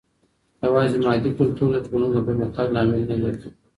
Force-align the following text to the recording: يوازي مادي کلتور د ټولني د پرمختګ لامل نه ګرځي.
يوازي 0.65 0.97
مادي 1.05 1.29
کلتور 1.39 1.69
د 1.73 1.77
ټولني 1.87 2.09
د 2.13 2.17
پرمختګ 2.27 2.67
لامل 2.75 3.01
نه 3.11 3.15
ګرځي. 3.23 3.49